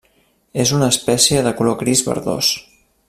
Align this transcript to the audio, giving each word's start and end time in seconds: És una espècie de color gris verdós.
És 0.63 0.71
una 0.77 0.87
espècie 0.93 1.43
de 1.49 1.53
color 1.61 1.77
gris 1.83 2.03
verdós. 2.09 2.51